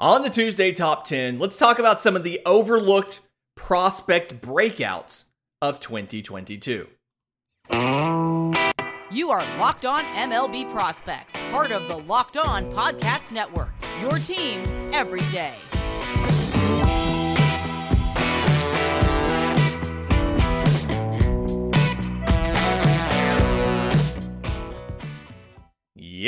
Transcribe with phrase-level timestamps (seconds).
[0.00, 3.18] On the Tuesday Top 10, let's talk about some of the overlooked
[3.56, 5.24] prospect breakouts
[5.60, 6.86] of 2022.
[9.10, 13.70] You are Locked On MLB Prospects, part of the Locked On Podcast Network.
[14.00, 14.62] Your team
[14.94, 15.56] every day.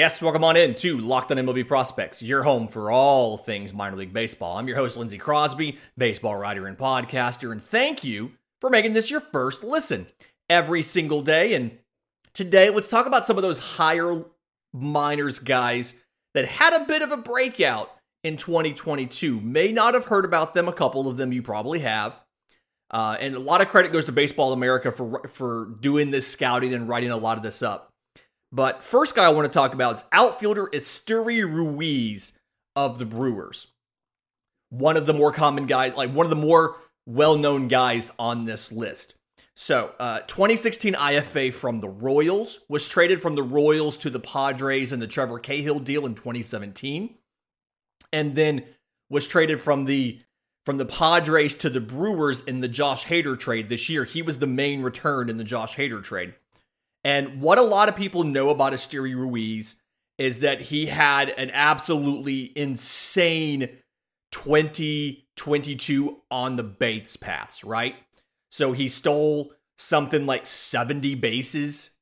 [0.01, 3.99] Yes, welcome on in to Locked on MLB Prospects, your home for all things minor
[3.99, 4.57] league baseball.
[4.57, 8.33] I'm your host, Lindsey Crosby, baseball writer and podcaster, and thank you
[8.63, 10.07] for making this your first listen
[10.49, 11.53] every single day.
[11.53, 11.77] And
[12.33, 14.25] today, let's talk about some of those higher
[14.73, 15.97] minors guys
[16.33, 17.91] that had a bit of a breakout
[18.25, 19.39] in 2022.
[19.39, 22.19] May not have heard about them, a couple of them you probably have.
[22.91, 26.73] Uh, and a lot of credit goes to Baseball America for for doing this scouting
[26.73, 27.90] and writing a lot of this up.
[28.53, 32.33] But first guy I want to talk about is outfielder Esteury Ruiz
[32.75, 33.69] of the Brewers.
[34.71, 38.71] One of the more common guys, like one of the more well-known guys on this
[38.71, 39.15] list.
[39.55, 44.93] So, uh, 2016 IFA from the Royals was traded from the Royals to the Padres
[44.93, 47.17] in the Trevor Cahill deal in 2017,
[48.13, 48.65] and then
[49.11, 50.21] was traded from the
[50.65, 54.05] from the Padres to the Brewers in the Josh Hader trade this year.
[54.05, 56.35] He was the main return in the Josh Hader trade.
[57.05, 59.77] And what a lot of people know about Esteury Ruiz
[60.19, 63.69] is that he had an absolutely insane
[64.33, 67.95] 2022 on the base paths, right?
[68.51, 71.93] So he stole something like 70 bases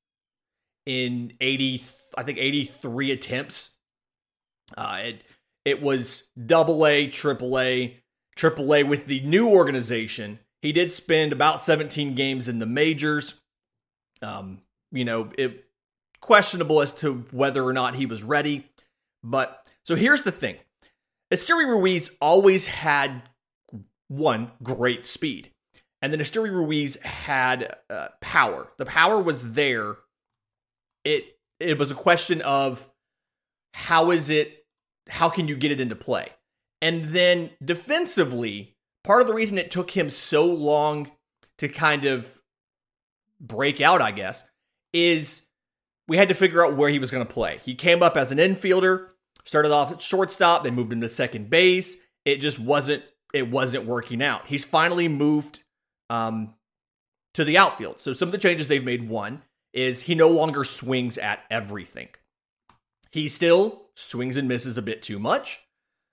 [0.84, 1.84] in 80,
[2.16, 3.78] I think 83 attempts.
[4.76, 5.22] Uh, it,
[5.64, 8.00] it was double A, triple A,
[8.34, 10.40] triple A with the new organization.
[10.60, 13.34] He did spend about 17 games in the majors.
[14.22, 15.64] Um, you know, it
[16.20, 18.68] questionable as to whether or not he was ready.
[19.22, 20.56] But so here's the thing.
[21.32, 23.22] Esteury Ruiz always had
[24.08, 25.50] one great speed.
[26.00, 28.68] And then Esteury Ruiz had uh, power.
[28.78, 29.96] The power was there.
[31.04, 32.88] It it was a question of
[33.74, 34.66] how is it
[35.08, 36.28] how can you get it into play?
[36.80, 41.10] And then defensively, part of the reason it took him so long
[41.58, 42.40] to kind of
[43.40, 44.44] break out, I guess,
[44.92, 45.48] is
[46.06, 47.60] we had to figure out where he was going to play.
[47.64, 49.08] He came up as an infielder,
[49.44, 51.96] started off at shortstop, they moved him to second base.
[52.24, 53.02] It just wasn't
[53.34, 54.46] it wasn't working out.
[54.46, 55.60] He's finally moved
[56.08, 56.54] um,
[57.34, 58.00] to the outfield.
[58.00, 59.42] So some of the changes they've made one
[59.74, 62.08] is he no longer swings at everything.
[63.10, 65.60] He still swings and misses a bit too much.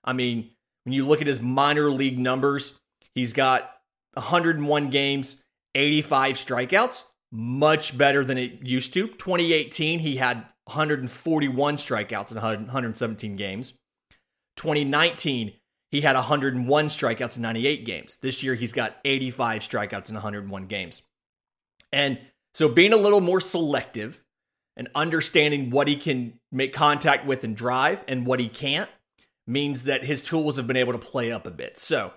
[0.03, 0.51] I mean,
[0.83, 2.77] when you look at his minor league numbers,
[3.13, 3.71] he's got
[4.15, 5.41] 101 games,
[5.73, 7.03] 85 strikeouts
[7.35, 9.07] much better than it used to.
[9.07, 13.73] 2018, he had 141 strikeouts in 117 games.
[14.55, 15.53] 2019,
[15.91, 18.17] he had 101 strikeouts in 98 games.
[18.21, 21.03] This year, he's got 85 strikeouts in 101 games.
[21.91, 22.19] And
[22.53, 24.23] so, being a little more selective
[24.77, 28.89] and understanding what he can make contact with and drive and what he can't
[29.47, 31.77] means that his tools have been able to play up a bit.
[31.77, 32.13] So,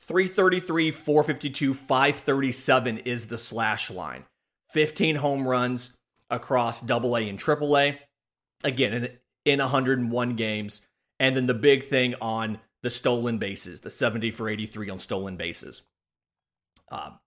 [0.00, 4.24] 333, 452, 537 is the slash line.
[4.70, 5.96] 15 home runs
[6.30, 7.98] across double A and triple A.
[8.64, 9.08] Again, in,
[9.44, 10.82] in 101 games.
[11.20, 15.36] And then the big thing on the stolen bases, the 70 for 83 on stolen
[15.36, 15.82] bases.
[16.90, 17.18] Um,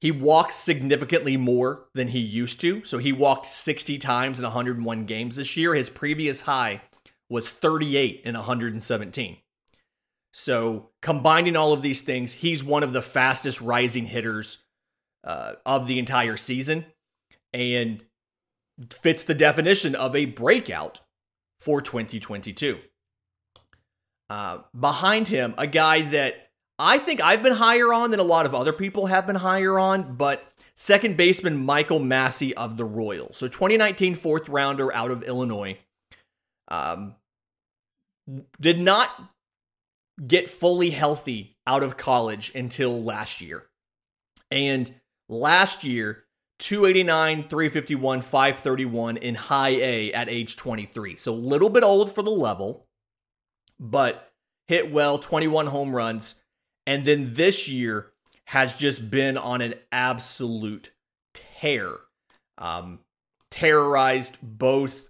[0.00, 2.84] he walks significantly more than he used to.
[2.84, 5.74] So he walked 60 times in 101 games this year.
[5.74, 6.82] His previous high
[7.28, 9.36] was 38 in 117.
[10.32, 14.58] So combining all of these things, he's one of the fastest rising hitters
[15.24, 16.86] uh, of the entire season
[17.52, 18.04] and
[18.90, 21.00] fits the definition of a breakout
[21.60, 22.78] for 2022.
[24.30, 28.46] Uh, behind him, a guy that I think I've been higher on than a lot
[28.46, 30.42] of other people have been higher on, but
[30.74, 33.36] second baseman Michael Massey of the Royals.
[33.36, 35.78] So 2019 fourth rounder out of Illinois.
[36.68, 37.16] Um,
[38.60, 39.10] did not
[40.26, 43.64] get fully healthy out of college until last year.
[44.50, 44.94] And
[45.32, 46.24] Last year,
[46.58, 51.16] 289, 351, 531 in high A at age 23.
[51.16, 52.86] So a little bit old for the level,
[53.80, 54.30] but
[54.68, 56.34] hit well, 21 home runs.
[56.86, 58.12] And then this year
[58.48, 60.90] has just been on an absolute
[61.32, 61.92] tear.
[62.58, 62.98] Um,
[63.50, 65.08] terrorized both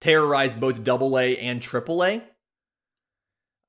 [0.00, 2.22] terrorized both double A and triple A.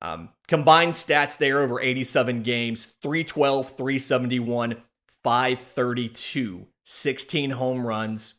[0.02, 4.84] Um, combined stats there over 87 games 312, 371,
[5.24, 8.36] 532, 16 home runs,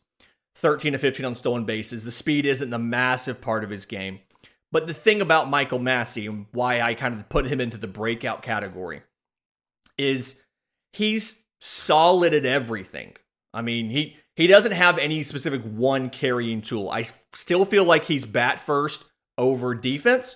[0.55, 2.03] 13 to 15 on stolen bases.
[2.03, 4.19] The speed isn't the massive part of his game,
[4.71, 7.87] But the thing about Michael Massey and why I kind of put him into the
[7.87, 9.01] breakout category
[9.97, 10.43] is
[10.93, 13.15] he's solid at everything.
[13.53, 16.89] I mean, he he doesn't have any specific one carrying tool.
[16.89, 19.05] I still feel like he's bat first
[19.37, 20.35] over defense,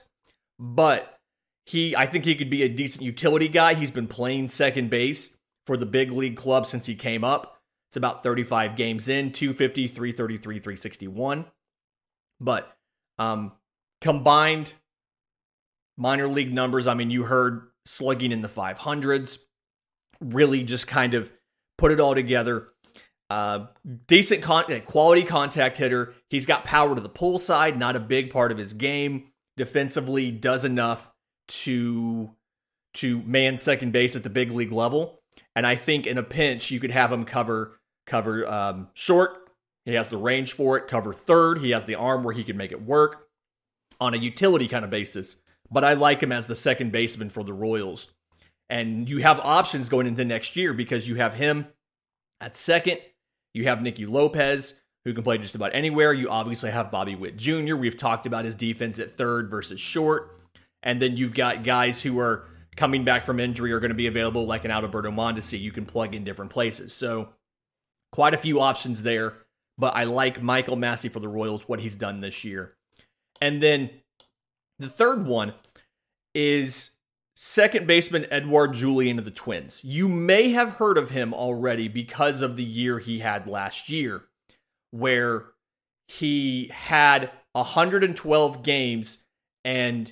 [0.59, 1.17] but
[1.65, 3.75] he I think he could be a decent utility guy.
[3.75, 7.59] He's been playing second base for the big league club since he came up.
[7.89, 11.45] It's about 35 games in, 250, 333, 361.
[12.39, 12.75] But
[13.19, 13.53] um
[14.01, 14.73] combined
[15.97, 19.39] minor league numbers, I mean, you heard slugging in the 500s,
[20.19, 21.31] really just kind of
[21.77, 22.69] put it all together.
[23.29, 23.67] Uh,
[24.07, 26.13] decent con- quality contact hitter.
[26.29, 29.31] He's got power to the pull side, not a big part of his game.
[29.57, 31.11] Defensively, does enough
[31.47, 32.31] to
[32.95, 35.22] to man second base at the big league level.
[35.55, 39.49] And I think in a pinch, you could have him cover cover um, short.
[39.85, 40.87] He has the range for it.
[40.87, 41.59] Cover third.
[41.59, 43.27] He has the arm where he can make it work
[43.99, 45.37] on a utility kind of basis.
[45.69, 48.07] But I like him as the second baseman for the Royals.
[48.69, 51.67] And you have options going into next year because you have him
[52.39, 52.99] at second.
[53.53, 56.13] You have Nicky Lopez, who can play just about anywhere.
[56.13, 57.75] You obviously have Bobby Witt Jr.
[57.75, 60.39] We've talked about his defense at third versus short.
[60.81, 64.07] And then you've got guys who are coming back from injury are going to be
[64.07, 65.59] available, like an Alberto Mondesi.
[65.59, 66.93] You can plug in different places.
[66.93, 67.29] So,
[68.11, 69.33] quite a few options there.
[69.77, 72.75] But I like Michael Massey for the Royals, what he's done this year.
[73.41, 73.89] And then
[74.79, 75.53] the third one
[76.35, 76.91] is
[77.35, 79.83] second baseman Edouard Julien of the Twins.
[79.83, 84.25] You may have heard of him already because of the year he had last year,
[84.91, 85.45] where
[86.07, 89.23] he had 112 games
[89.65, 90.11] and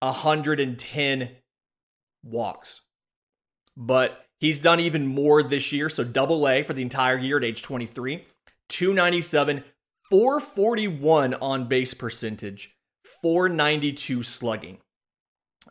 [0.00, 1.30] 110
[2.22, 2.82] walks.
[3.76, 5.88] But he's done even more this year.
[5.88, 8.24] So double A for the entire year at age 23,
[8.68, 9.64] 297,
[10.10, 12.74] 441 on base percentage,
[13.22, 14.78] 492 slugging,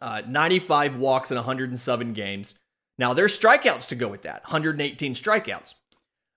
[0.02, 2.56] uh, 95 walks in 107 games.
[2.98, 5.76] Now there's strikeouts to go with that 118 strikeouts.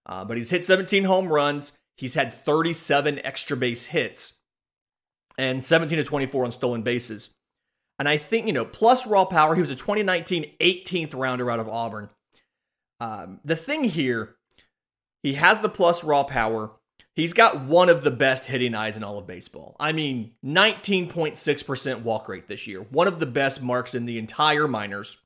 [0.05, 1.73] Uh, but he's hit 17 home runs.
[1.97, 4.39] He's had 37 extra base hits
[5.39, 7.31] and 17 to 24 on stolen bases.
[8.03, 11.61] And I think, you know, plus raw power, he was a 2019 18th rounder out
[11.61, 12.11] of Auburn.
[12.99, 14.35] Um, the thing here,
[15.23, 16.73] he has the plus raw power.
[17.15, 19.77] He's got one of the best hitting eyes in all of baseball.
[19.79, 24.67] I mean, 19.6% walk rate this year, one of the best marks in the entire
[24.67, 25.19] minors.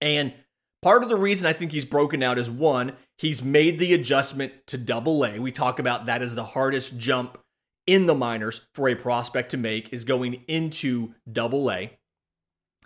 [0.00, 0.32] And
[0.80, 4.66] part of the reason I think he's broken out is one, he's made the adjustment
[4.68, 5.40] to double A.
[5.40, 7.36] We talk about that as the hardest jump
[7.86, 11.98] in the minors for a prospect to make is going into double A.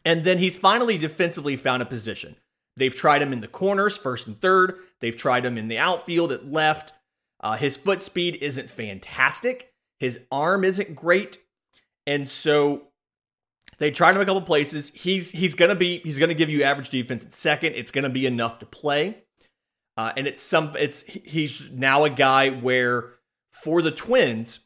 [0.04, 2.36] And then he's finally defensively found a position.
[2.76, 4.78] They've tried him in the corners, first and third.
[5.00, 6.92] They've tried him in the outfield at left.
[7.40, 9.72] Uh, his foot speed isn't fantastic.
[9.98, 11.38] His arm isn't great,
[12.06, 12.88] and so
[13.78, 14.90] they tried him a couple places.
[14.94, 17.74] He's he's gonna be he's gonna give you average defense at second.
[17.74, 19.24] It's gonna be enough to play,
[19.96, 23.14] uh, and it's some it's he's now a guy where
[23.50, 24.60] for the Twins,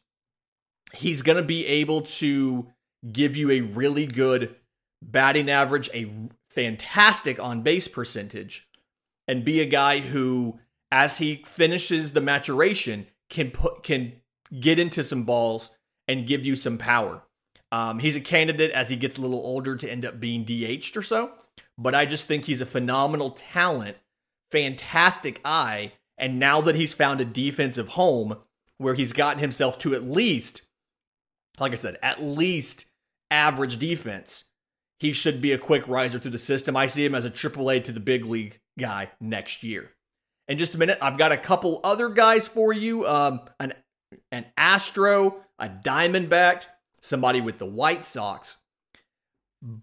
[0.95, 2.67] he's gonna be able to
[3.11, 4.55] give you a really good
[5.01, 6.11] batting average, a
[6.49, 8.67] fantastic on base percentage,
[9.27, 10.59] and be a guy who
[10.91, 14.13] as he finishes the maturation, can put can
[14.59, 15.71] get into some balls
[16.07, 17.23] and give you some power.
[17.71, 20.95] Um, he's a candidate as he gets a little older to end up being DH'd
[20.95, 21.31] or so,
[21.77, 23.97] but I just think he's a phenomenal talent,
[24.51, 28.37] fantastic eye, and now that he's found a defensive home
[28.77, 30.61] where he's gotten himself to at least,
[31.59, 32.85] like I said, at least
[33.31, 34.45] average defense,
[34.99, 36.75] he should be a quick riser through the system.
[36.77, 39.91] I see him as a AAA to the big league guy next year
[40.47, 40.97] in just a minute.
[41.01, 43.07] I've got a couple other guys for you.
[43.07, 43.73] Um, an
[44.31, 46.63] an Astro, a Diamondback,
[47.01, 48.57] somebody with the White Sox.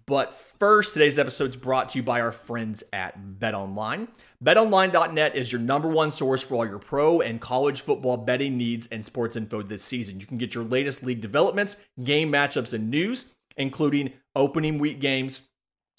[0.07, 4.09] But first, today's episode is brought to you by our friends at BetOnline.
[4.43, 8.89] BetOnline.net is your number one source for all your pro and college football betting needs
[8.89, 10.19] and sports info this season.
[10.19, 15.49] You can get your latest league developments, game matchups, and news, including opening week games,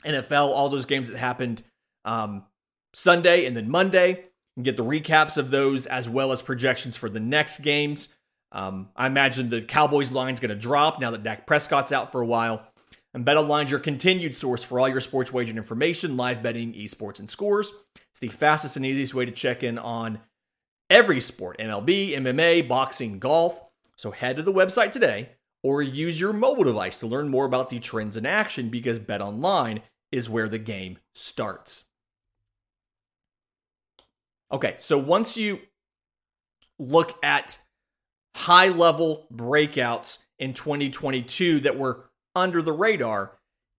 [0.06, 1.64] NFL, all those games that happened
[2.04, 2.44] um,
[2.94, 4.26] Sunday and then Monday
[4.58, 8.10] and get the recaps of those as well as projections for the next games.
[8.52, 12.12] Um, I imagine the Cowboys line is going to drop now that Dak Prescott's out
[12.12, 12.68] for a while.
[13.14, 17.30] And BetOnline's your continued source for all your sports wagering information, live betting, esports, and
[17.30, 17.72] scores.
[18.10, 20.20] It's the fastest and easiest way to check in on
[20.90, 23.62] every sport MLB, MMA, boxing, golf.
[23.98, 25.30] So head to the website today
[25.62, 29.82] or use your mobile device to learn more about the trends in action because BetOnline
[30.12, 31.86] is where the game starts.
[34.52, 35.60] Okay, so once you
[36.78, 37.58] look at
[38.36, 43.38] high level breakouts in 2022 that were under the radar.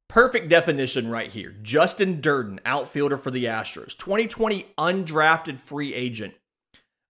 [0.08, 1.54] Perfect definition right here.
[1.62, 6.34] Justin Dirden, outfielder for the Astros, 2020 undrafted free agent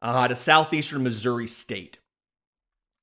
[0.00, 1.98] uh, of Southeastern Missouri State.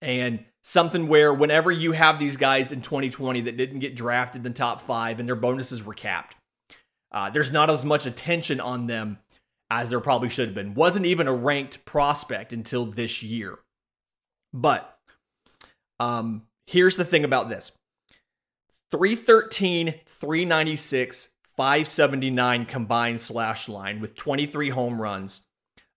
[0.01, 4.43] And something where whenever you have these guys in 2020 that didn't get drafted in
[4.43, 6.35] the top five and their bonuses were capped,
[7.11, 9.19] uh, there's not as much attention on them
[9.69, 10.73] as there probably should have been.
[10.73, 13.59] Wasn't even a ranked prospect until this year.
[14.53, 14.97] But
[15.99, 17.71] um, here's the thing about this
[18.91, 25.41] 313, 396, 579 combined slash line with 23 home runs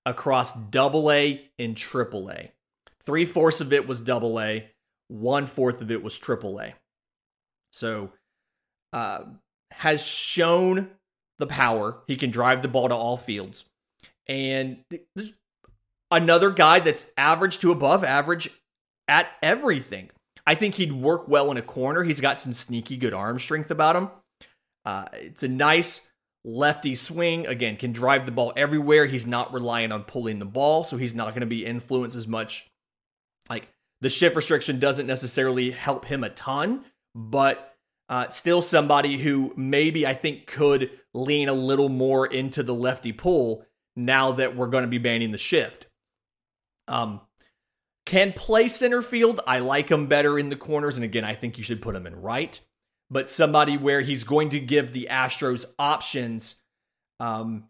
[0.06, 2.52] across double A and triple A.
[3.00, 4.70] Three fourths of it was double A,
[5.08, 6.74] one fourth of it was triple A.
[7.72, 8.12] So,
[8.92, 9.24] uh,
[9.72, 10.90] has shown
[11.38, 11.98] the power.
[12.06, 13.64] He can drive the ball to all fields.
[14.28, 14.84] And
[16.10, 18.50] another guy that's average to above average
[19.08, 20.10] at everything.
[20.46, 22.02] I think he'd work well in a corner.
[22.02, 24.10] He's got some sneaky good arm strength about him.
[24.84, 26.10] Uh, it's a nice
[26.44, 27.46] lefty swing.
[27.46, 29.06] Again, can drive the ball everywhere.
[29.06, 32.28] He's not reliant on pulling the ball, so he's not going to be influenced as
[32.28, 32.70] much.
[33.48, 33.68] Like
[34.00, 36.84] the shift restriction doesn't necessarily help him a ton,
[37.14, 37.74] but
[38.08, 43.12] uh, still somebody who maybe I think could lean a little more into the lefty
[43.12, 43.64] pull
[43.96, 45.86] now that we're going to be banning the shift.
[46.86, 47.22] Um,
[48.06, 49.40] can play center field.
[49.46, 50.96] I like him better in the corners.
[50.96, 52.60] And again, I think you should put him in right.
[53.10, 56.56] But somebody where he's going to give the Astros options
[57.20, 57.64] um,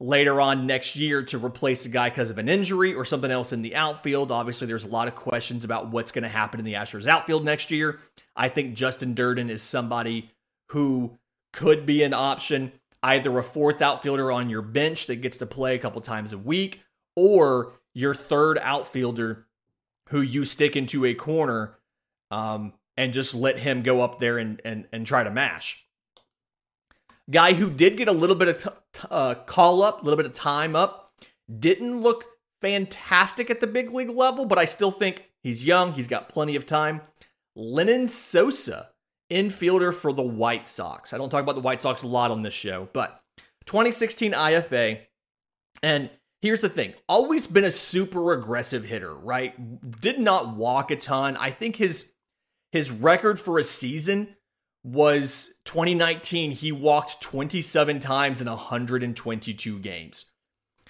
[0.00, 3.52] later on next year to replace a guy because of an injury or something else
[3.52, 4.30] in the outfield.
[4.30, 7.44] Obviously, there's a lot of questions about what's going to happen in the Astros outfield
[7.44, 7.98] next year.
[8.36, 10.30] I think Justin Dirden is somebody
[10.70, 11.18] who
[11.52, 15.74] could be an option, either a fourth outfielder on your bench that gets to play
[15.74, 16.82] a couple times a week,
[17.16, 19.46] or your third outfielder
[20.08, 21.78] who you stick into a corner
[22.30, 25.84] um, and just let him go up there and, and, and try to mash.
[27.30, 30.26] Guy who did get a little bit of t- uh, call up, a little bit
[30.26, 31.12] of time up,
[31.58, 32.24] didn't look
[32.60, 35.92] fantastic at the big league level, but I still think he's young.
[35.92, 37.02] He's got plenty of time.
[37.56, 38.90] Lenyn Sosa,
[39.30, 41.12] infielder for the White Sox.
[41.12, 43.22] I don't talk about the White Sox a lot on this show, but
[43.66, 45.00] 2016 IFA.
[45.82, 46.10] And
[46.42, 50.00] here's the thing always been a super aggressive hitter, right?
[50.00, 51.36] Did not walk a ton.
[51.36, 52.12] I think his
[52.72, 54.36] his record for a season
[54.84, 56.52] was 2019.
[56.52, 60.26] He walked 27 times in 122 games.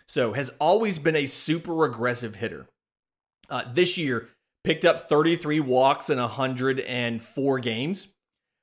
[0.06, 2.66] So has always been a super aggressive hitter.
[3.50, 4.28] Uh, this year,
[4.64, 8.08] picked up 33 walks in 104 games,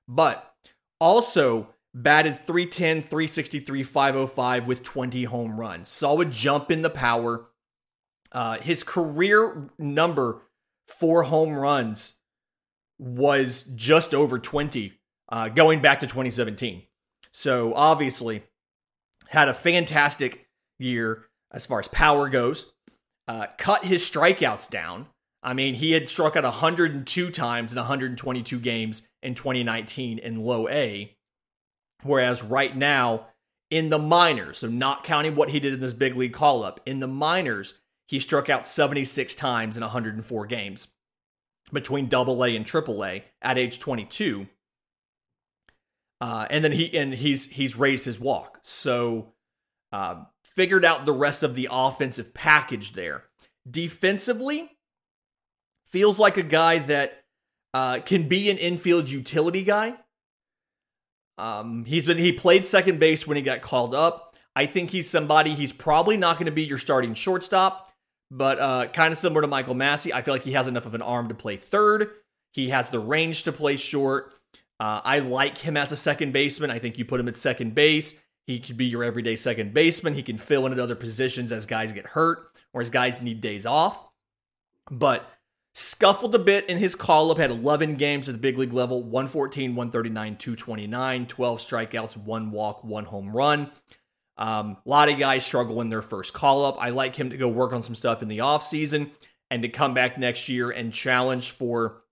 [0.08, 0.54] but
[1.00, 5.88] also batted 310, 363, 505 with 20 home runs.
[5.88, 7.48] Saw a jump in the power.
[8.32, 10.42] Uh, his career number
[10.88, 12.20] for home runs
[13.00, 14.94] was just over 20
[15.30, 16.84] uh, going back to 2017.
[17.32, 18.44] So obviously
[19.30, 20.48] had a fantastic
[20.78, 22.74] year as far as power goes.
[23.28, 25.08] Uh, cut his strikeouts down.
[25.42, 30.68] I mean, he had struck out 102 times in 122 games in 2019 in low
[30.68, 31.16] A.
[32.06, 33.28] Whereas right now,
[33.72, 36.80] in the minors, so not counting what he did in this big league call up,
[36.86, 40.88] in the minors, he struck out 76 times in 104 games
[41.74, 44.48] between double A and triple A at age 22.
[46.22, 48.60] Uh, and then he and he's he's raised his walk.
[48.62, 49.34] So
[49.92, 53.24] uh, figured out the rest of the offensive package there.
[53.70, 54.70] Defensively,
[55.88, 57.26] feels like a guy that
[57.74, 59.96] uh, can be an infield utility guy.
[61.38, 64.36] Um, he's been he played second base when he got called up.
[64.56, 65.54] I think he's somebody.
[65.54, 67.92] He's probably not going to be your starting shortstop,
[68.32, 70.14] but uh, kind of similar to Michael Massey.
[70.14, 72.10] I feel like he has enough of an arm to play third.
[72.54, 74.34] He has the range to play short.
[74.80, 76.72] Uh, I like him as a second baseman.
[76.72, 78.22] I think you put him at second base.
[78.48, 80.14] He could be your everyday second baseman.
[80.14, 83.42] He can fill in at other positions as guys get hurt or as guys need
[83.42, 84.10] days off.
[84.90, 85.30] But
[85.78, 89.04] Scuffled a bit in his call up, had 11 games at the big league level
[89.04, 93.70] 114, 139, 229, 12 strikeouts, one walk, one home run.
[94.38, 96.78] Um, a lot of guys struggle in their first call up.
[96.80, 99.12] I like him to go work on some stuff in the offseason
[99.52, 102.04] and to come back next year and challenge for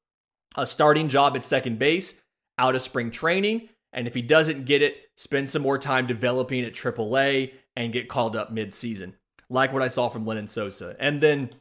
[0.57, 2.21] a starting job at second base
[2.57, 3.69] out of spring training.
[3.93, 8.09] And if he doesn't get it, spend some more time developing at AAA and get
[8.09, 9.13] called up midseason,
[9.49, 10.97] like what I saw from Lenyn Sosa.
[10.99, 11.51] And then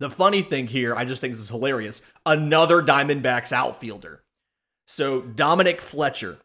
[0.00, 2.02] the funny thing here, I just think this is hilarious.
[2.26, 4.24] Another Diamondbacks outfielder.
[4.86, 6.38] So Dominic Fletcher,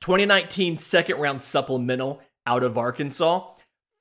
[0.00, 3.50] 2019 second round supplemental out of Arkansas.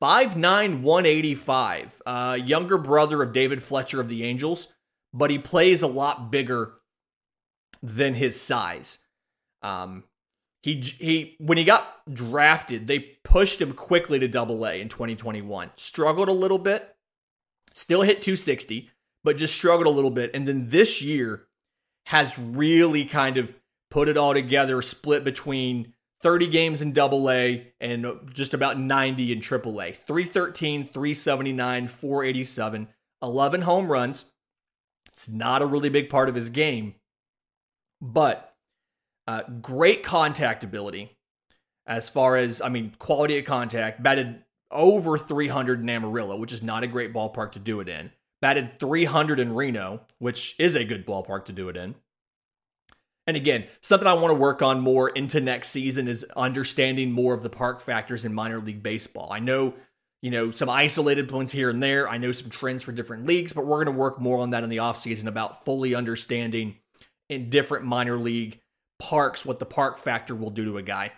[0.03, 2.01] 5'9, 185.
[2.05, 4.67] Uh, younger brother of David Fletcher of the Angels,
[5.13, 6.73] but he plays a lot bigger
[7.81, 8.99] than his size.
[9.61, 10.03] Um,
[10.61, 15.71] he he when he got drafted, they pushed him quickly to Double A in 2021.
[15.75, 16.94] Struggled a little bit,
[17.75, 18.89] still hit 260,
[19.23, 20.31] but just struggled a little bit.
[20.33, 21.47] And then this year
[22.07, 23.55] has really kind of
[23.91, 29.31] put it all together, split between 30 games in double A and just about 90
[29.31, 29.91] in triple A.
[29.91, 32.87] 313, 379, 487,
[33.21, 34.31] 11 home runs.
[35.07, 36.95] It's not a really big part of his game,
[38.01, 38.55] but
[39.27, 41.17] uh, great contact ability
[41.87, 44.01] as far as, I mean, quality of contact.
[44.01, 44.44] Batted
[44.75, 48.11] over 300 in Amarillo, which is not a great ballpark to do it in.
[48.41, 51.95] Batted 300 in Reno, which is a good ballpark to do it in.
[53.27, 57.33] And again, something I want to work on more into next season is understanding more
[57.33, 59.29] of the park factors in minor league baseball.
[59.31, 59.73] I know,
[60.21, 62.07] you know, some isolated points here and there.
[62.07, 64.63] I know some trends for different leagues, but we're going to work more on that
[64.63, 66.75] in the offseason about fully understanding
[67.27, 68.61] in different minor league
[68.99, 71.11] parks what the park factor will do to a guy.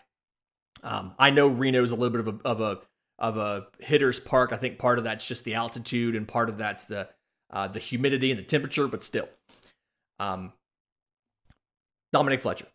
[0.84, 2.80] Um, I know Reno is a little bit of a, of a
[3.20, 4.52] of a hitter's park.
[4.52, 7.10] I think part of that's just the altitude, and part of that's the
[7.50, 9.30] uh, the humidity and the temperature, but still.
[10.20, 10.54] Um,
[12.12, 12.68] Dominic Fletcher.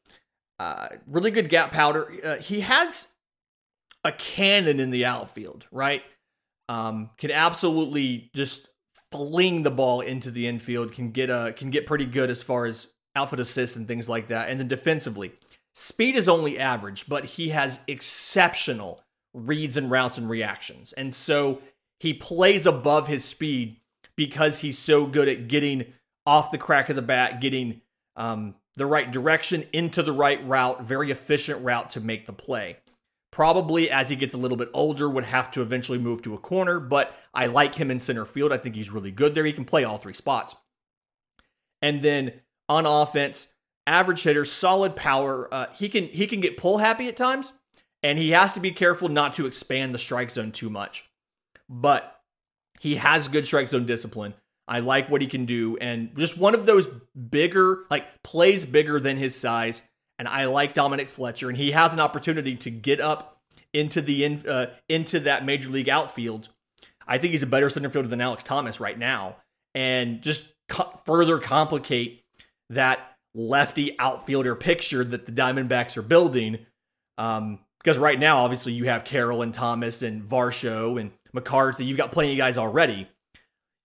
[0.59, 2.13] Uh, really good gap powder.
[2.25, 3.09] Uh, he has
[4.05, 6.03] a cannon in the outfield, right?
[6.69, 8.69] Um, can absolutely just
[9.11, 10.93] fling the ball into the infield.
[10.93, 14.29] Can get a can get pretty good as far as outfield assists and things like
[14.29, 14.49] that.
[14.49, 15.33] And then defensively,
[15.75, 19.03] speed is only average, but he has exceptional
[19.35, 20.93] reads and routes and reactions.
[20.93, 21.61] And so
[22.01, 23.79] he plays above his speed
[24.17, 25.93] because he's so good at getting
[26.27, 27.81] off the crack of the bat, getting
[28.17, 32.79] um, the right direction into the right route, very efficient route to make the play.
[33.31, 36.39] Probably as he gets a little bit older, would have to eventually move to a
[36.39, 38.53] corner, but I like him in center field.
[38.53, 39.47] I think he's really good there.
[39.47, 40.55] He can play all three spots.
[41.81, 42.35] And then
[42.69, 43.55] on offense,
[43.87, 45.53] average hitter, solid power.
[45.53, 47.55] Uh, he can he can get pull happy at times,
[48.03, 51.09] and he has to be careful not to expand the strike zone too much.
[51.69, 52.21] But
[52.81, 54.35] he has good strike zone discipline.
[54.67, 55.77] I like what he can do.
[55.81, 56.89] And just one of those
[57.31, 59.83] bigger, like plays bigger than his size.
[60.19, 61.49] And I like Dominic Fletcher.
[61.49, 63.41] And he has an opportunity to get up
[63.73, 66.49] into the in, uh, into that major league outfield.
[67.07, 69.37] I think he's a better center fielder than Alex Thomas right now.
[69.75, 72.25] And just co- further complicate
[72.71, 76.67] that lefty outfielder picture that the Diamondbacks are building.
[77.19, 81.85] Um, because right now, obviously, you have Carroll and Thomas and Varsho and McCarthy.
[81.85, 83.09] You've got plenty of guys already.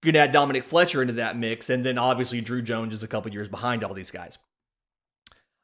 [0.03, 3.07] You can add Dominic Fletcher into that mix, and then obviously Drew Jones is a
[3.07, 4.38] couple years behind all these guys.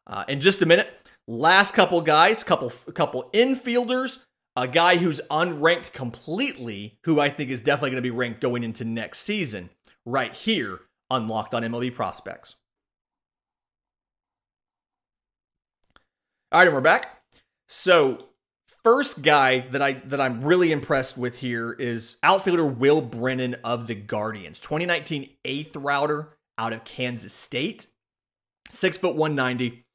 [0.07, 0.91] Uh, in just a minute,
[1.27, 4.23] last couple guys, couple couple infielders,
[4.55, 8.63] a guy who's unranked completely, who I think is definitely going to be ranked going
[8.63, 9.69] into next season,
[10.05, 12.55] right here unlocked on MLB prospects.
[16.51, 17.22] All right, and we're back.
[17.75, 18.25] So
[18.83, 23.87] first guy that I that I'm really impressed with here is outfielder Will Brennan of
[23.87, 27.87] the Guardians, 2019 eighth router out of Kansas State,
[28.71, 29.85] six foot 190.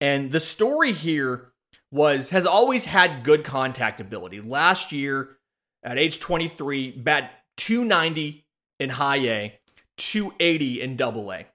[0.00, 1.52] And the story here
[1.92, 4.40] was has always had good contact ability.
[4.40, 5.38] Last year,
[5.84, 8.44] at age 23, bat 290
[8.80, 9.60] in high A,
[9.96, 11.46] 280 in double A.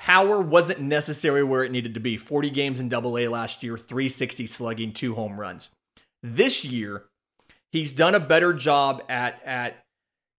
[0.00, 2.16] Power wasn't necessarily where it needed to be.
[2.16, 5.68] 40 games in double A last year, 360 slugging, two home runs.
[6.22, 7.04] This year,
[7.70, 9.84] he's done a better job at, at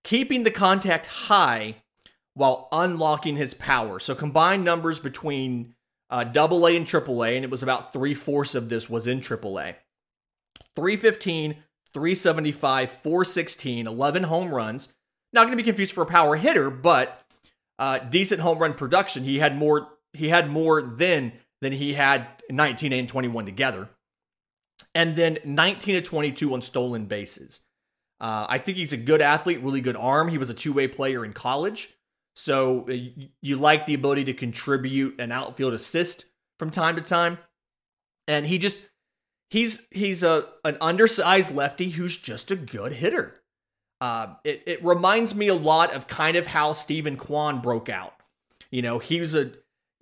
[0.03, 1.75] keeping the contact high
[2.33, 3.99] while unlocking his power.
[3.99, 5.75] So combined numbers between
[6.09, 9.05] uh, double A and triple A, and it was about three fourths of this was
[9.05, 9.75] in triple A.
[10.75, 11.57] 315,
[11.93, 14.87] 375, 416, 11 home runs.
[15.31, 17.20] Not going to be confused for a power hitter, but
[17.81, 19.23] uh, decent home run production.
[19.23, 19.89] He had more.
[20.13, 23.89] He had more then than he had 19 and 21 together,
[24.93, 27.61] and then 19 to 22 on stolen bases.
[28.19, 30.27] Uh, I think he's a good athlete, really good arm.
[30.27, 31.89] He was a two way player in college,
[32.35, 36.25] so you, you like the ability to contribute an outfield assist
[36.59, 37.39] from time to time,
[38.27, 38.77] and he just
[39.49, 43.40] he's he's a an undersized lefty who's just a good hitter.
[44.01, 48.15] Uh, it, it reminds me a lot of kind of how Steven Kwan broke out.
[48.71, 49.51] You know, he was a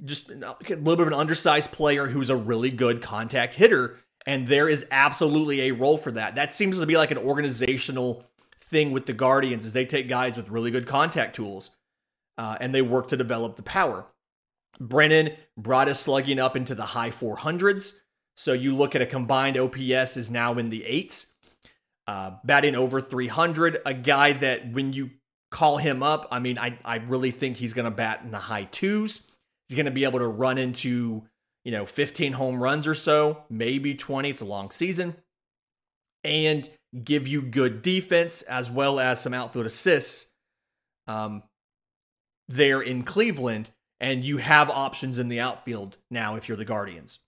[0.06, 4.48] just a little bit of an undersized player who's a really good contact hitter, and
[4.48, 6.36] there is absolutely a role for that.
[6.36, 8.24] That seems to be like an organizational
[8.62, 11.72] thing with the Guardians, is they take guys with really good contact tools,
[12.38, 14.06] uh, and they work to develop the power.
[14.80, 18.00] Brennan brought his slugging up into the high 400s.
[18.38, 21.34] So you look at a combined OPS is now in the eights
[22.10, 23.84] uh, batting over 300.
[23.86, 25.12] A guy that when you
[25.52, 28.40] call him up, I mean, I, I really think he's going to bat in the
[28.40, 29.28] high twos.
[29.68, 31.22] He's going to be able to run into,
[31.64, 34.28] you know, 15 home runs or so, maybe 20.
[34.28, 35.18] It's a long season.
[36.24, 36.68] And
[37.04, 40.26] give you good defense as well as some outfield assists
[41.06, 41.44] um,
[42.48, 43.70] there in Cleveland.
[44.00, 47.20] And you have options in the outfield now if you're the Guardians.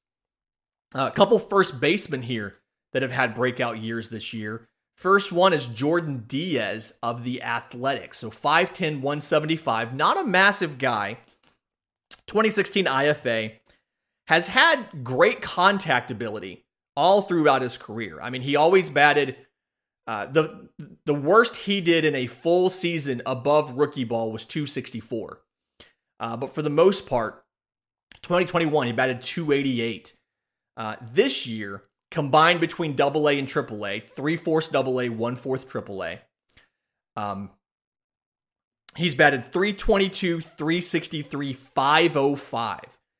[0.95, 2.55] Uh, a couple first basemen here
[2.93, 4.67] that have had breakout years this year.
[5.01, 8.19] First one is Jordan Diaz of the Athletics.
[8.19, 11.17] So 5'10, 175, not a massive guy.
[12.27, 13.53] 2016 IFA
[14.27, 18.21] has had great contact ability all throughout his career.
[18.21, 19.37] I mean, he always batted
[20.05, 20.69] uh, the
[21.05, 25.41] the worst he did in a full season above rookie ball was 264.
[26.19, 27.43] Uh, but for the most part,
[28.21, 30.13] 2021 he batted 288.
[30.77, 35.35] Uh, this year, combined between double A and triple A, three fourths double A, one
[35.35, 36.19] fourth triple A.
[37.15, 37.49] Um,
[38.95, 42.79] he's batted 322, 363, 505.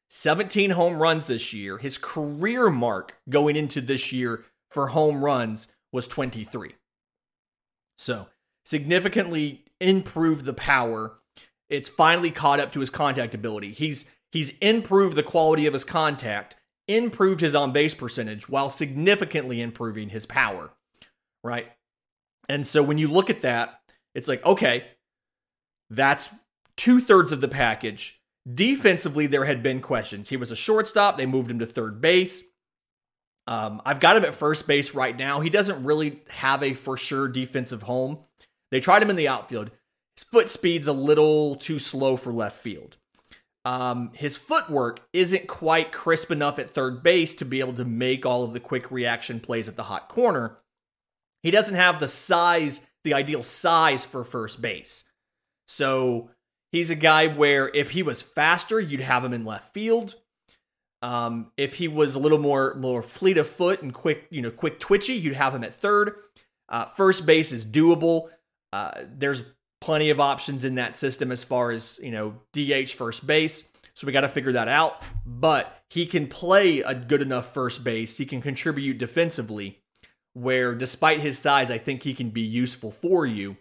[0.09, 1.77] 17 home runs this year.
[1.77, 6.75] His career mark going into this year for home runs was 23.
[7.97, 8.27] So,
[8.65, 11.19] significantly improved the power.
[11.69, 13.71] It's finally caught up to his contact ability.
[13.71, 19.61] He's he's improved the quality of his contact improved his on base percentage while significantly
[19.61, 20.71] improving his power,
[21.43, 21.71] right?
[22.49, 23.79] And so when you look at that,
[24.13, 24.85] it's like, okay,
[25.89, 26.29] that's
[26.77, 28.21] two thirds of the package.
[28.51, 30.29] Defensively, there had been questions.
[30.29, 32.43] He was a shortstop, they moved him to third base.
[33.47, 35.39] Um, I've got him at first base right now.
[35.39, 38.19] He doesn't really have a for sure defensive home.
[38.69, 39.71] They tried him in the outfield.
[40.15, 42.97] His foot speed's a little too slow for left field.
[43.63, 48.25] Um, his footwork isn't quite crisp enough at third base to be able to make
[48.25, 50.57] all of the quick reaction plays at the hot corner.
[51.43, 55.03] He doesn't have the size, the ideal size for first base.
[55.67, 56.31] So
[56.71, 60.15] he's a guy where if he was faster, you'd have him in left field.
[61.03, 64.51] Um, if he was a little more more fleet of foot and quick, you know,
[64.51, 66.13] quick twitchy, you'd have him at third.
[66.69, 68.29] Uh, first base is doable.
[68.71, 69.43] Uh, there's
[69.81, 73.63] plenty of options in that system as far as, you know, DH first base.
[73.93, 75.01] So we got to figure that out.
[75.25, 78.17] But he can play a good enough first base.
[78.17, 79.79] He can contribute defensively,
[80.33, 83.57] where despite his size, I think he can be useful for you.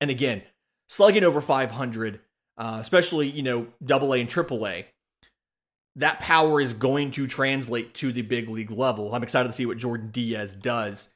[0.00, 0.42] And again,
[0.88, 2.20] slugging over 500,
[2.58, 4.86] uh, especially, you know, double A and triple A,
[5.96, 9.14] that power is going to translate to the big league level.
[9.14, 11.08] I'm excited to see what Jordan Diaz does.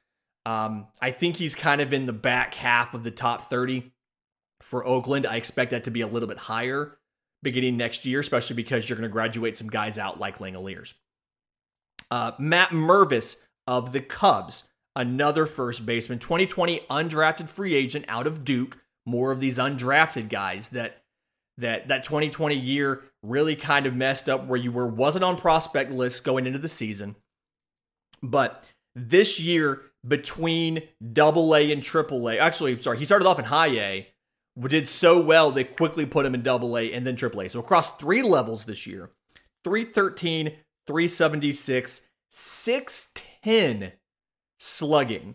[0.44, 3.92] Um, I think he's kind of in the back half of the top 30
[4.62, 5.26] for Oakland.
[5.26, 6.98] I expect that to be a little bit higher
[7.42, 10.94] beginning next year, especially because you're going to graduate some guys out like Langeliers.
[12.10, 18.44] Uh, Matt Mervis of the Cubs, another first baseman, 2020 undrafted free agent out of
[18.44, 18.78] Duke.
[19.04, 21.02] More of these undrafted guys that
[21.58, 25.90] that that 2020 year really kind of messed up where you were wasn't on prospect
[25.90, 27.16] lists going into the season.
[28.22, 33.46] But this year between double A and triple A, actually, sorry, he started off in
[33.46, 34.08] high A
[34.60, 37.48] did so well they quickly put him in double A and then triple A.
[37.48, 39.10] So across three levels this year
[39.64, 43.92] 313, 376, 610
[44.58, 45.34] slugging,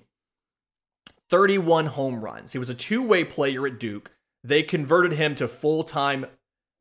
[1.29, 2.53] 31 home runs.
[2.53, 4.11] He was a two way player at Duke.
[4.43, 6.25] They converted him to full time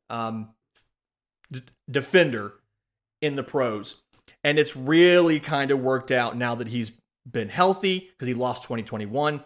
[0.09, 0.49] um,
[1.51, 2.53] d- defender
[3.21, 4.03] in the pros.
[4.43, 6.91] And it's really kind of worked out now that he's
[7.29, 9.43] been healthy because he lost 2021.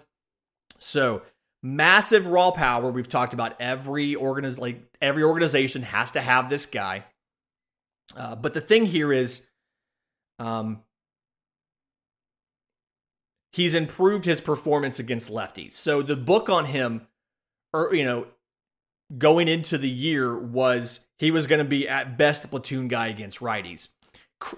[0.78, 1.24] So
[1.64, 2.90] massive raw power.
[2.92, 7.06] We've talked about every organiz- like every organization has to have this guy.
[8.16, 9.46] Uh, but the thing here is,
[10.40, 10.82] um,
[13.54, 15.74] he's improved his performance against lefties.
[15.74, 17.08] So the book on him,
[17.74, 18.28] or er, you know,
[19.18, 23.08] going into the year was he was going to be at best a platoon guy
[23.08, 23.90] against righties.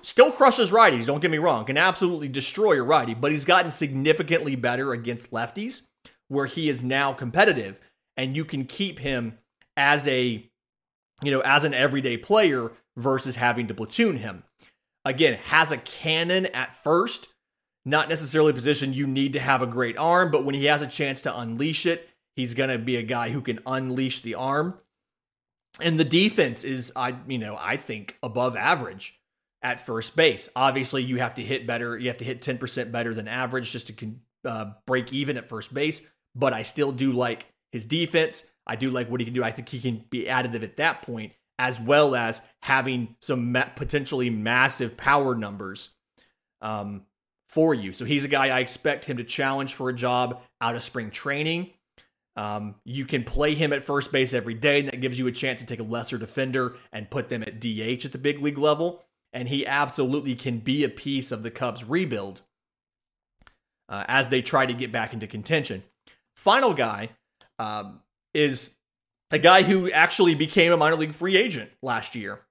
[0.02, 3.70] Still crushes righties, don't get me wrong, can absolutely destroy a righty, but he's gotten
[3.70, 5.82] significantly better against lefties
[6.28, 7.80] where he is now competitive
[8.18, 9.38] and you can keep him
[9.76, 10.50] as a
[11.22, 14.44] you know as an everyday player versus having to platoon him.
[15.06, 17.28] Again has a cannon at first
[17.86, 20.82] not necessarily a position you need to have a great arm but when he has
[20.82, 24.36] a chance to unleash it he's going to be a guy who can unleash the
[24.36, 24.76] arm.
[25.80, 29.20] And the defense is i you know i think above average
[29.64, 30.50] at first base.
[30.56, 33.88] Obviously you have to hit better you have to hit 10% better than average just
[33.88, 33.94] to
[34.46, 36.02] uh, break even at first base
[36.36, 38.52] but I still do like his defense.
[38.66, 39.44] I do like what he can do.
[39.44, 43.70] I think he can be additive at that point, as well as having some ma-
[43.76, 45.90] potentially massive power numbers
[46.62, 47.04] um,
[47.50, 47.94] for you.
[47.94, 51.12] So he's a guy I expect him to challenge for a job out of spring
[51.12, 51.72] training.
[52.36, 55.32] Um, you can play him at first base every day, and that gives you a
[55.32, 58.58] chance to take a lesser defender and put them at DH at the big league
[58.58, 59.04] level.
[59.34, 62.42] And he absolutely can be a piece of the Cubs' rebuild
[63.90, 65.84] uh, as they try to get back into contention.
[66.36, 67.10] Final guy
[67.60, 68.02] um,
[68.34, 68.78] is
[69.32, 72.42] a guy who actually became a minor league free agent last year.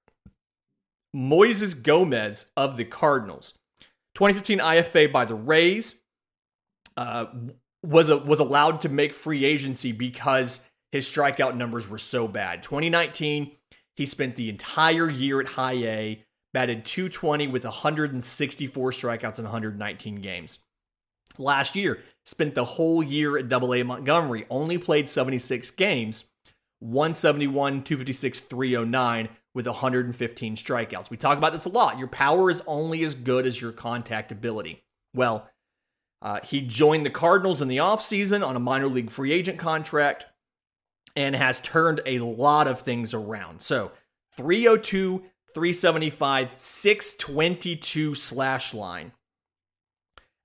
[1.15, 3.53] Moises Gomez of the Cardinals.
[4.15, 5.95] 2015 IFA by the Rays.
[6.95, 7.25] Uh,
[7.83, 12.63] was a, was allowed to make free agency because his strikeout numbers were so bad.
[12.63, 13.51] 2019,
[13.95, 20.15] he spent the entire year at high A, batted 220 with 164 strikeouts in 119
[20.21, 20.59] games.
[21.37, 26.25] Last year, spent the whole year at Double A Montgomery, only played 76 games,
[26.79, 31.09] 171, 256, 309 with 115 strikeouts.
[31.09, 31.99] We talk about this a lot.
[31.99, 34.83] Your power is only as good as your contact ability.
[35.13, 35.49] Well,
[36.21, 40.25] uh, he joined the Cardinals in the offseason on a minor league free agent contract
[41.15, 43.61] and has turned a lot of things around.
[43.61, 43.91] So
[44.35, 49.11] 302, 375, 622 slash line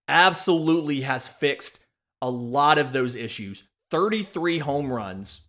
[0.09, 1.81] absolutely has fixed
[2.21, 3.65] a lot of those issues.
[3.91, 5.43] 33 home runs.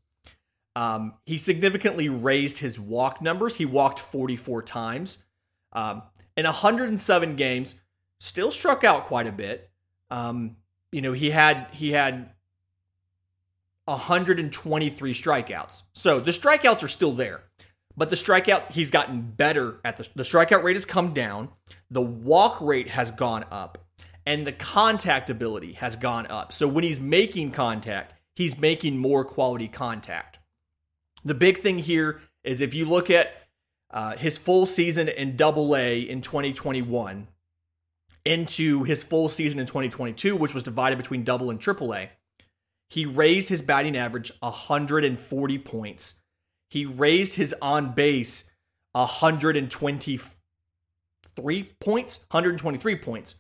[0.76, 3.56] Um, he significantly raised his walk numbers.
[3.56, 5.24] He walked 44 times.
[5.74, 6.04] Um,
[6.38, 7.76] in 107 games,
[8.20, 9.70] still struck out quite a bit.
[10.10, 10.58] Um,
[10.92, 12.32] you know, he had he had
[13.86, 15.84] 123 strikeouts.
[15.94, 17.44] So the strikeouts are still there.
[17.98, 21.50] But the strikeout, he's gotten better at the the strikeout rate has come down,
[21.92, 23.78] the walk rate has gone up,
[24.30, 26.54] and the contact ability has gone up.
[26.54, 30.38] So when he's making contact, he's making more quality contact.
[31.24, 33.34] The big thing here is if you look at
[33.90, 37.28] uh, his full season in Double A in 2021,
[38.24, 42.12] into his full season in 2022, which was divided between double and triple A,
[42.88, 46.14] he raised his batting average 140 points.
[46.70, 48.52] He raised his on base
[48.92, 53.34] 123 points, 123 points,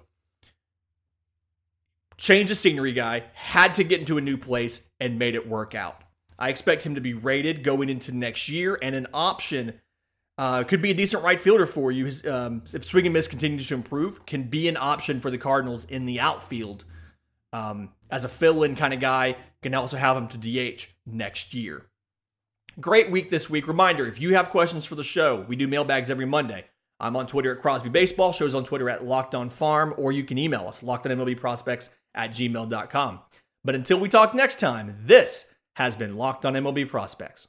[2.17, 5.73] change of scenery guy, had to get into a new place and made it work
[5.73, 6.03] out.
[6.37, 9.79] I expect him to be rated going into next year and an option.
[10.37, 13.67] Uh, could be a decent right fielder for you um, if swing and miss continues
[13.67, 14.25] to improve.
[14.25, 16.85] Can be an option for the Cardinals in the outfield
[17.51, 19.35] um, as a fill-in kind of guy.
[19.61, 21.87] Can also have him to DH next year.
[22.79, 23.67] Great week this week.
[23.67, 26.65] Reminder: if you have questions for the show, we do mailbags every Monday.
[26.99, 28.31] I'm on Twitter at Crosby Baseball.
[28.31, 33.19] Shows on Twitter at Locked On Farm, or you can email us lockedonmlbprospects at gmail.com.
[33.63, 37.47] But until we talk next time, this has been Locked on MLB Prospects.